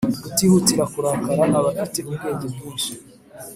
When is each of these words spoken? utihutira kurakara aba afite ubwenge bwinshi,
utihutira 0.27 0.83
kurakara 0.93 1.43
aba 1.59 1.69
afite 1.83 1.99
ubwenge 2.09 2.45
bwinshi, 2.53 2.91